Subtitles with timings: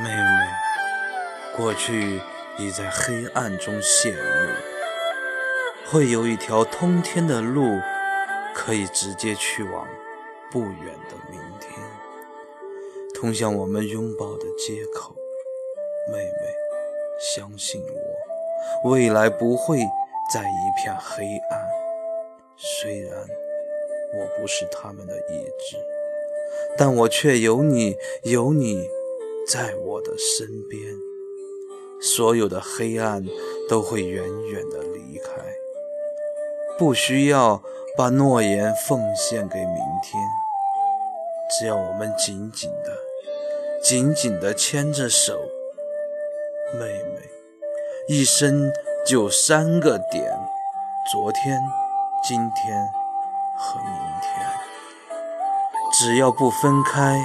[0.00, 2.20] 妹妹过去
[2.56, 4.22] 已在黑暗中陷入，
[5.90, 7.80] 会有一条通天的路，
[8.54, 9.88] 可以直接去往
[10.52, 11.72] 不远的明天，
[13.12, 15.16] 通向我们拥抱的街口。
[16.12, 16.54] 妹妹，
[17.18, 19.78] 相信我，未来不会
[20.32, 21.68] 在一片黑暗。
[22.56, 23.12] 虽然
[24.14, 25.76] 我不是他们的意志，
[26.76, 28.88] 但我却有你，有你
[29.48, 30.80] 在我的身边。
[32.00, 33.24] 所有的黑暗
[33.68, 35.30] 都会远远的离开，
[36.78, 37.60] 不需要
[37.96, 40.22] 把诺言奉献给明天，
[41.50, 42.96] 只要我们紧紧的、
[43.82, 45.40] 紧紧的牵着手。
[46.74, 47.28] 妹妹，
[48.06, 48.70] 一生
[49.04, 50.38] 就三个点：
[51.10, 51.60] 昨天、
[52.22, 52.86] 今天
[53.56, 53.90] 和明
[54.22, 54.46] 天。
[55.90, 57.18] 只要不分开，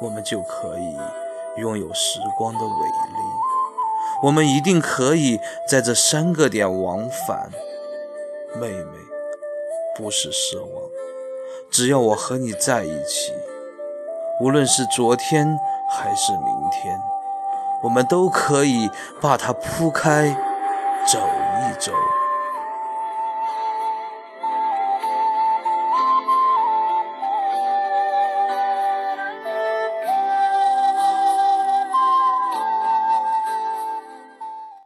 [0.00, 3.18] 我们就可以拥有时光的伟力。
[4.22, 7.50] 我们一定可以在这三个点往返。
[8.60, 8.98] 妹妹，
[9.96, 10.82] 不是奢望，
[11.70, 13.32] 只要我和你在一起，
[14.40, 15.58] 无论是昨天
[15.90, 16.98] 还是明天。
[17.82, 20.34] 我们都可以把它铺开，
[21.06, 21.92] 走一走。